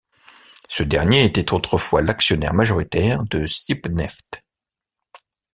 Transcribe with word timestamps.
Ce 0.67 0.81
dernier 0.81 1.25
était 1.25 1.53
autrefois 1.53 2.01
l'actionnaire 2.01 2.55
majoritaire 2.55 3.23
de 3.25 3.45
Sibneft. 3.45 4.43